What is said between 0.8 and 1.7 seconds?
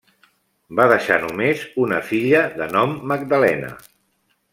deixar només